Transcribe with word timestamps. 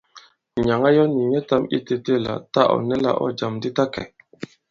Nyǎŋ 0.65 0.81
ā 0.87 0.89
yɔ̄ 0.95 1.05
nì 1.13 1.21
nyɛtām 1.31 1.63
itētē 1.77 2.13
la 2.25 2.33
tâ 2.53 2.61
ɔ̀ 2.73 2.79
nɛ 2.87 2.95
la 3.03 3.11
ɔ̂ 3.23 3.27
jàm 3.37 3.53
di 3.61 3.69
ta 3.77 3.83
kɛ̀. 3.93 4.05